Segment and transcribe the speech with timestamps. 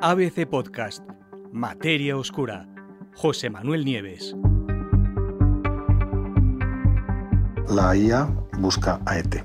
[0.00, 1.02] ABC Podcast,
[1.50, 2.68] Materia Oscura,
[3.16, 4.36] José Manuel Nieves.
[7.68, 8.26] La IA
[8.60, 9.44] busca a ET.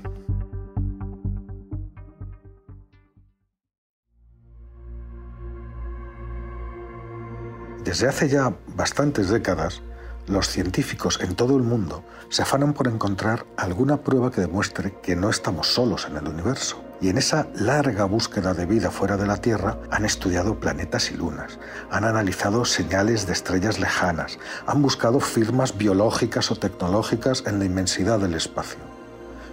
[7.82, 9.82] Desde hace ya bastantes décadas,
[10.28, 15.16] los científicos en todo el mundo se afanan por encontrar alguna prueba que demuestre que
[15.16, 19.26] no estamos solos en el universo y en esa larga búsqueda de vida fuera de
[19.26, 21.58] la Tierra han estudiado planetas y lunas,
[21.90, 28.18] han analizado señales de estrellas lejanas, han buscado firmas biológicas o tecnológicas en la inmensidad
[28.20, 28.78] del espacio.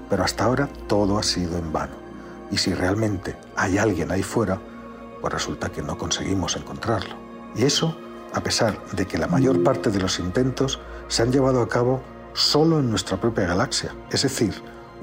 [0.10, 1.92] Pero hasta ahora todo ha sido en vano.
[2.52, 4.58] Y si realmente hay alguien ahí fuera,
[5.20, 7.18] pues resulta que no conseguimos encontrarlo.
[7.54, 7.98] Y eso
[8.32, 12.02] a pesar de que la mayor parte de los intentos se han llevado a cabo
[12.32, 14.54] solo en nuestra propia galaxia, es decir,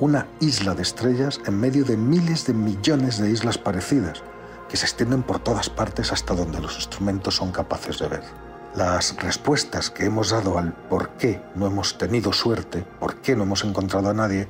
[0.00, 4.22] una isla de estrellas en medio de miles de millones de islas parecidas,
[4.68, 8.22] que se extienden por todas partes hasta donde los instrumentos son capaces de ver.
[8.76, 13.42] Las respuestas que hemos dado al por qué no hemos tenido suerte, por qué no
[13.42, 14.46] hemos encontrado a nadie,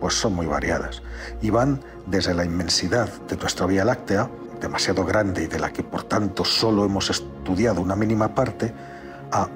[0.00, 1.02] pues son muy variadas
[1.42, 5.82] y van desde la inmensidad de nuestra Vía Láctea, demasiado grande y de la que
[5.82, 8.72] por tanto solo hemos estudiado una mínima parte,
[9.32, 9.48] a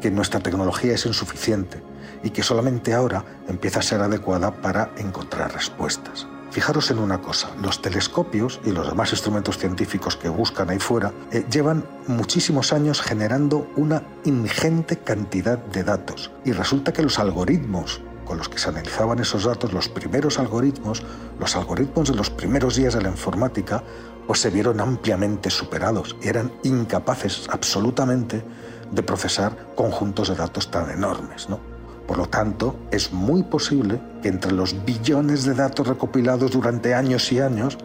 [0.00, 1.82] que nuestra tecnología es insuficiente
[2.22, 6.26] y que solamente ahora empieza a ser adecuada para encontrar respuestas.
[6.50, 11.12] Fijaros en una cosa, los telescopios y los demás instrumentos científicos que buscan ahí fuera
[11.30, 18.00] eh, llevan muchísimos años generando una ingente cantidad de datos y resulta que los algoritmos
[18.28, 21.02] con los que se analizaban esos datos, los primeros algoritmos,
[21.40, 23.82] los algoritmos de los primeros días de la informática,
[24.26, 28.44] pues se vieron ampliamente superados y eran incapaces absolutamente
[28.92, 31.48] de procesar conjuntos de datos tan enormes.
[31.48, 31.58] ¿no?
[32.06, 37.32] Por lo tanto, es muy posible que entre los billones de datos recopilados durante años
[37.32, 37.78] y años,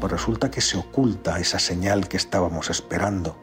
[0.00, 3.36] pues resulta que se oculta esa señal que estábamos esperando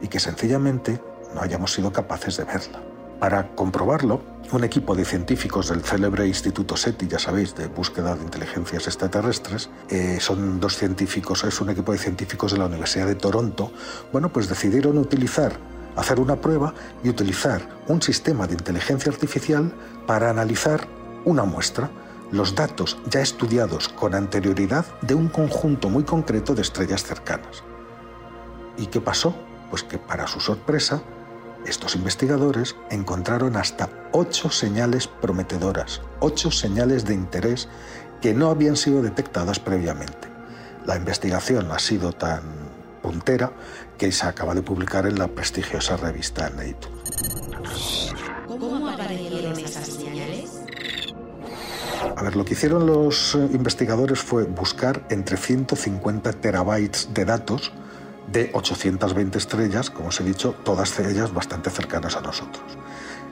[0.00, 1.02] y que sencillamente
[1.34, 2.89] no hayamos sido capaces de verla.
[3.20, 8.22] Para comprobarlo, un equipo de científicos del célebre Instituto SETI, ya sabéis, de búsqueda de
[8.22, 13.14] inteligencias extraterrestres, eh, son dos científicos, es un equipo de científicos de la Universidad de
[13.14, 13.72] Toronto,
[14.10, 15.52] bueno, pues decidieron utilizar
[15.96, 16.72] hacer una prueba
[17.04, 19.72] y utilizar un sistema de inteligencia artificial
[20.06, 20.88] para analizar
[21.24, 21.90] una muestra,
[22.32, 27.62] los datos ya estudiados con anterioridad de un conjunto muy concreto de estrellas cercanas.
[28.78, 29.34] ¿Y qué pasó?
[29.68, 31.02] Pues que para su sorpresa,
[31.66, 37.68] estos investigadores encontraron hasta ocho señales prometedoras, ocho señales de interés
[38.20, 40.28] que no habían sido detectadas previamente.
[40.86, 42.42] La investigación ha sido tan
[43.02, 43.52] puntera
[43.98, 46.92] que se acaba de publicar en la prestigiosa revista Nature.
[48.46, 50.60] ¿Cómo aparecieron esas señales?
[52.16, 57.72] A ver, lo que hicieron los eh, investigadores fue buscar entre 150 terabytes de datos
[58.26, 62.78] de 820 estrellas, como os he dicho, todas ellas bastante cercanas a nosotros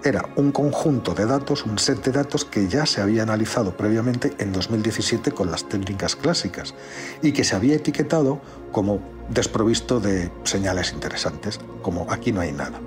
[0.04, 4.32] era un conjunto de datos, un set de datos que ya se había analizado previamente
[4.38, 6.74] en 2017 con las técnicas clásicas
[7.22, 8.40] y que se había etiquetado
[8.72, 12.80] como desprovisto de señales interesantes, como aquí no hay nada.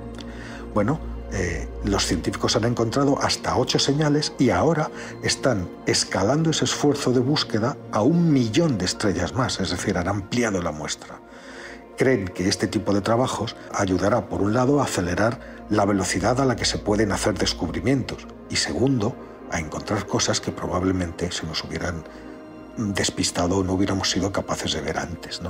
[0.73, 0.99] Bueno,
[1.33, 4.89] eh, los científicos han encontrado hasta ocho señales y ahora
[5.23, 10.07] están escalando ese esfuerzo de búsqueda a un millón de estrellas más, es decir, han
[10.07, 11.19] ampliado la muestra
[12.01, 15.39] creen que este tipo de trabajos ayudará, por un lado, a acelerar
[15.69, 19.15] la velocidad a la que se pueden hacer descubrimientos y, segundo,
[19.51, 22.03] a encontrar cosas que probablemente se nos hubieran
[22.75, 25.41] despistado o no hubiéramos sido capaces de ver antes.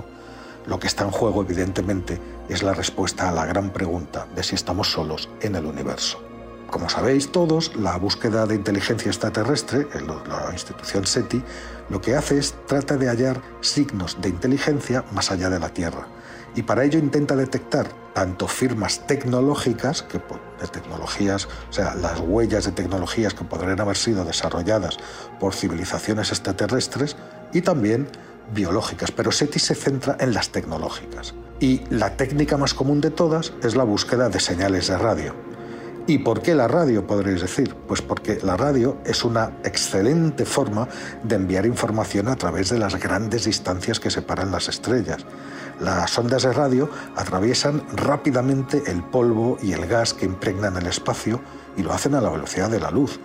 [0.65, 2.19] Lo que está en juego, evidentemente,
[2.49, 6.21] es la respuesta a la gran pregunta de si estamos solos en el universo.
[6.69, 11.41] Como sabéis todos, la búsqueda de inteligencia extraterrestre, la institución SETI,
[11.87, 16.09] lo que hace es trata de hallar signos de inteligencia más allá de la Tierra
[16.55, 22.65] y para ello intenta detectar tanto firmas tecnológicas, que de tecnologías, o sea, las huellas
[22.65, 24.97] de tecnologías que podrían haber sido desarrolladas
[25.39, 27.15] por civilizaciones extraterrestres,
[27.53, 28.07] y también
[28.53, 31.33] biológicas, pero SETI se centra en las tecnológicas.
[31.59, 35.35] Y la técnica más común de todas es la búsqueda de señales de radio.
[36.07, 37.75] ¿Y por qué la radio, podréis decir?
[37.87, 40.87] Pues porque la radio es una excelente forma
[41.23, 45.23] de enviar información a través de las grandes distancias que separan las estrellas.
[45.81, 51.41] Las ondas de radio atraviesan rápidamente el polvo y el gas que impregnan el espacio
[51.75, 53.19] y lo hacen a la velocidad de la luz,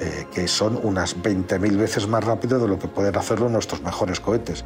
[0.00, 4.18] eh, que son unas 20.000 veces más rápido de lo que pueden hacerlo nuestros mejores
[4.18, 4.64] cohetes.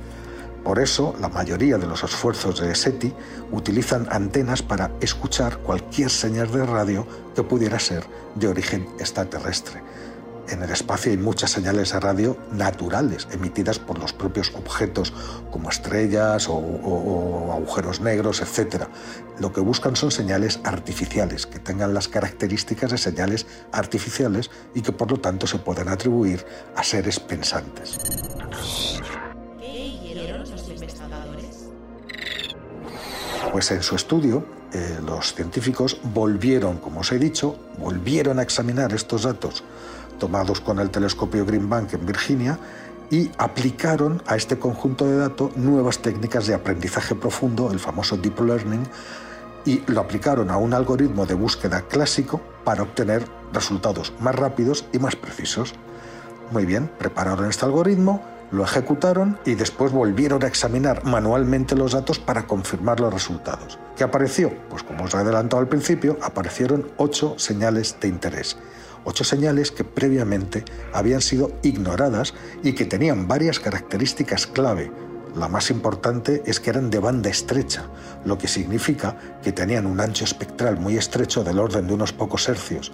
[0.65, 3.13] Por eso, la mayoría de los esfuerzos de SETI
[3.53, 9.83] utilizan antenas para escuchar cualquier señal de radio que pudiera ser de origen extraterrestre.
[10.49, 15.13] En el espacio hay muchas señales de radio naturales, emitidas por los propios objetos,
[15.51, 18.85] como estrellas o, agujeros negros, etc.
[19.41, 24.93] Lo que buscan son señales artificiales, que tengan las características de señales artificiales y que
[24.93, 26.47] por lo tanto se puedan atribuir
[26.77, 27.99] a seres pensantes.
[33.51, 38.93] Pues en su estudio, eh, los científicos volvieron, como os he dicho, volvieron a examinar
[38.93, 39.65] estos datos
[40.19, 42.59] tomados con el telescopio Green Bank en Virginia
[43.11, 48.41] y aplicaron a este conjunto de datos nuevas técnicas de aprendizaje profundo, el famoso deep
[48.41, 48.83] learning,
[49.65, 54.99] y lo aplicaron a un algoritmo de búsqueda clásico para obtener resultados más rápidos y
[54.99, 55.75] más precisos.
[56.51, 58.23] Muy bien, prepararon este algoritmo,
[58.53, 63.79] lo ejecutaron y después volvieron a examinar manualmente los datos para confirmar los resultados.
[63.97, 64.53] ¿Qué apareció?
[64.69, 68.57] Pues como os he adelantado al principio, aparecieron ocho señales de interés.
[69.09, 74.91] Ocho señales que previamente habían sido ignoradas y que tenían varias características clave.
[75.37, 77.85] La más importante es que eran de banda estrecha,
[78.25, 82.49] lo que significa que tenían un ancho espectral muy estrecho del orden de unos pocos
[82.49, 82.91] hercios.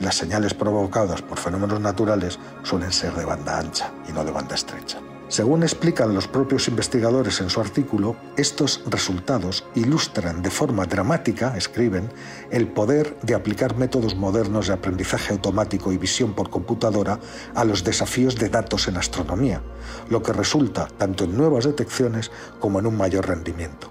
[0.00, 4.56] Las señales provocadas por fenómenos naturales suelen ser de banda ancha y no de banda
[4.56, 4.98] estrecha.
[5.32, 12.10] Según explican los propios investigadores en su artículo, estos resultados ilustran de forma dramática, escriben,
[12.50, 17.18] el poder de aplicar métodos modernos de aprendizaje automático y visión por computadora
[17.54, 19.62] a los desafíos de datos en astronomía,
[20.10, 22.30] lo que resulta tanto en nuevas detecciones
[22.60, 23.90] como en un mayor rendimiento.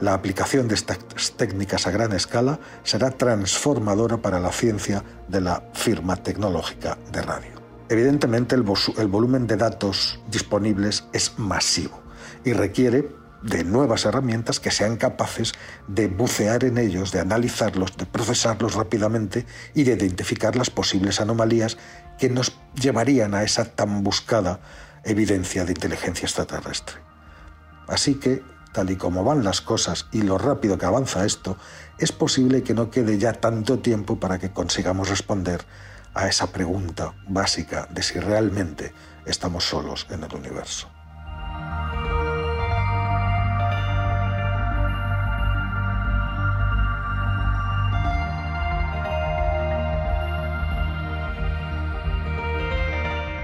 [0.00, 1.00] La aplicación de estas
[1.36, 7.57] técnicas a gran escala será transformadora para la ciencia de la firma tecnológica de radio.
[7.90, 12.02] Evidentemente el, volumen de datos disponibles es masivo
[12.44, 13.08] y requiere
[13.42, 15.54] de nuevas herramientas que sean capaces
[15.86, 21.78] de bucear en ellos, de analizarlos, de procesarlos rápidamente y de identificar las posibles anomalías
[22.18, 24.60] que nos llevarían a esa tan buscada
[25.04, 26.96] evidencia de inteligencia extraterrestre.
[27.86, 28.42] Así que,
[28.72, 31.56] tal y como van las cosas y lo rápido que avanza esto,
[31.98, 35.64] es posible que no quede ya tanto tiempo para que consigamos responder
[36.18, 38.92] a esa pregunta básica de si realmente
[39.24, 40.90] estamos solos en el universo.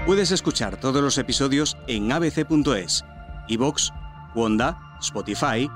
[0.05, 3.05] Puedes escuchar todos los episodios en abc.es,
[3.47, 3.91] iVoox,
[4.35, 5.69] Wanda, Spotify,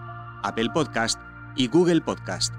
[0.44, 1.18] Apple Podcast
[1.56, 2.54] y Google Podcast.